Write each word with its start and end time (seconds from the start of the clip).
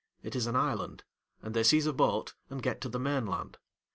It 0.23 0.35
is 0.35 0.47
an 0.47 0.55
island, 0.55 1.03
and 1.43 1.53
they 1.53 1.61
seize 1.61 1.85
a 1.85 1.93
boat, 1.93 2.33
and 2.49 2.63
get 2.63 2.81
to 2.81 2.89
the 2.89 2.97
main 2.97 3.27
land. 3.27 3.59